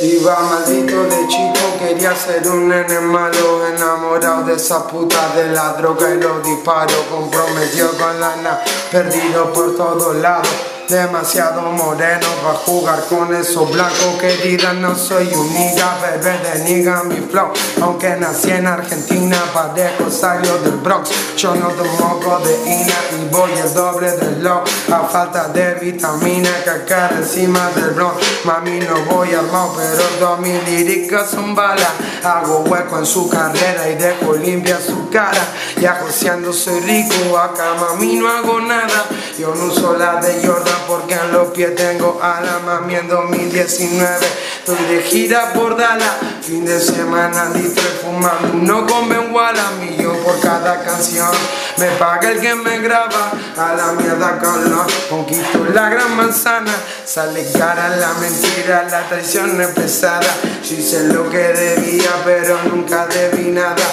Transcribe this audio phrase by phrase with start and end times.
[0.00, 5.74] Iba maldito de chico, quería ser un nene malo Enamorado de esa puta de la
[5.74, 12.58] droga y los disparos Comprometido con la lana, perdido por todos lados Demasiado moreno para
[12.58, 18.14] jugar con esos blancos Querida, no soy un nigga, bebé de nigga mi flow Aunque
[18.16, 21.10] nací en Argentina, parejo salió del Bronx.
[21.38, 24.62] Yo no tomo codeína y voy el doble del low.
[24.92, 30.62] A falta de vitamina, cacar encima del Bronx Mami, no voy armado, pero todas mis
[30.68, 31.92] líricas son balas
[32.24, 35.46] Hago hueco en su carrera y dejo limpia su cara.
[35.78, 39.04] Ya joseando soy rico, acá mami no hago nada.
[39.38, 41.13] Yo no uso la de Jordan porque
[41.54, 44.26] pies tengo ala Mami en 2019
[44.58, 50.38] estoy de gira por Dallas Fin de semana litre fumando uno con Benguala Millón por
[50.40, 51.30] cada canción
[51.78, 56.72] Me paga el que me graba A la mierda con los conquisto la gran manzana.
[57.04, 60.34] Sale cara la mentira, la traición es pesada.
[60.62, 63.84] Yo hice lo que debía pero nunca debí nada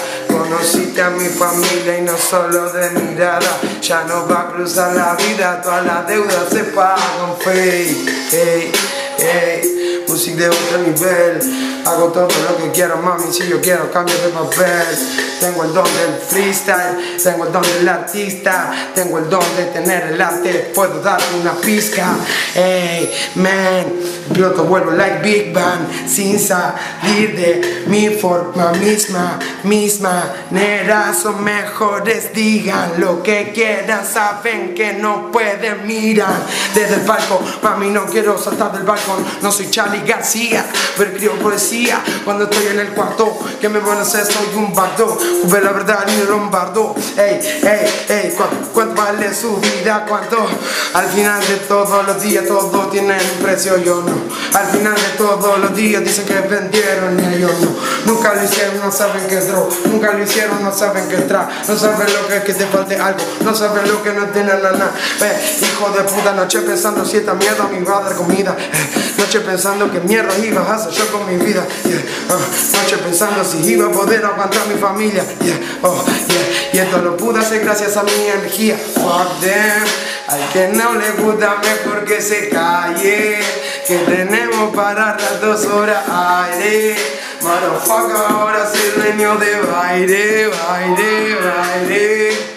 [0.52, 3.58] Conociste a mi familia y no solo de mirada.
[3.80, 7.96] Ya no va a cruzar la vida, todas las deudas se pagan fake.
[8.30, 8.72] Hey,
[9.16, 11.82] hey, Música de otro nivel.
[11.86, 15.84] Hago todo lo que quiero, mami, si yo quiero cambio de papel Tengo el don
[15.84, 21.02] del freestyle, tengo el don del artista Tengo el don de tener el arte, puedo
[21.02, 22.14] darte una pizca.
[22.54, 23.86] Hey, man,
[24.32, 31.12] piloto vuelvo like Big Bang Sin salir de mi forma misma, misma manera.
[31.12, 36.46] Son mejores, digan lo que quieran Saben que no pueden mirar.
[36.72, 40.64] Desde el palco Mami, no quiero saltar del balcón, no soy Charlie García
[40.96, 42.00] Pero escribo poesía.
[42.24, 46.06] Cuando estoy en el cuarto Que me van hacer, soy un bardo Juve la verdad
[46.06, 46.94] y lombardo.
[47.16, 48.34] Ey, ey, ey,
[48.72, 50.04] ¿cuánto, vale su vida?
[50.08, 50.46] ¿Cuánto?
[50.94, 54.12] Al final de todos los días todo tiene un precio, yo no.
[54.58, 58.12] Al final de todos los días dicen que vendieron y ellos no.
[58.12, 61.28] Nunca lo hicieron, no saben qué es draw Nunca lo hicieron, no saben qué es
[61.28, 61.48] tra.
[61.66, 63.20] No saben lo que es que te falte algo.
[63.44, 64.92] No saben lo que no tienen nada.
[65.20, 68.56] Ve, hijo de puta, noche pensando si esta mierda me iba a dar comida.
[68.58, 71.64] Eh, Noche pensando que mierda ibas a hacer yo con mi vida.
[71.84, 76.98] Uh, Noche pensando si iba a poder aguantar mi familia, yeah, oh, yeah, y esto
[76.98, 78.76] lo pude hacer gracias a mi energía.
[78.76, 79.84] Fuck them,
[80.28, 83.40] al que no le gusta mejor que se calle,
[83.86, 86.96] que tenemos para las dos horas aire.
[87.42, 92.52] Motherfucker, ahora soy dueño de baile, baile, baile.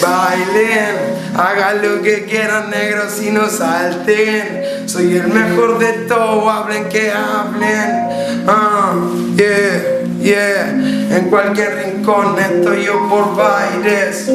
[0.00, 0.96] Bailen,
[1.36, 4.88] hagan lo que quieran negros y no salten.
[4.88, 8.46] Soy el mejor de todo, hablen que hablen.
[8.46, 10.77] Uh, Yeah, yeah
[11.10, 14.30] En cualquier rincón estoy yo por bailes